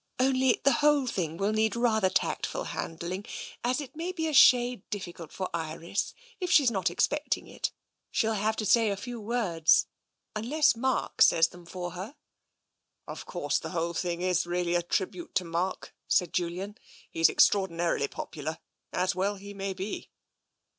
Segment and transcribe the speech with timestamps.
[0.19, 3.23] "Only the whole thing will need rather tactful handling,
[3.63, 7.71] as it may be a shade difficult for Iris, if she's not expecting it.
[8.09, 9.85] She'll have to say a few words,
[10.35, 12.15] unless Mark says them for her."
[13.07, 16.79] "Of course, the whole thing is really a tribute to Mark," said Julian."
[17.11, 18.57] He's extraordinarily popular—
[19.03, 20.09] as well he may be."